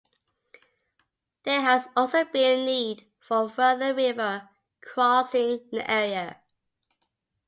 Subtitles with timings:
[1.43, 4.49] There has also been a need for a further river
[4.81, 6.37] crossing in the area.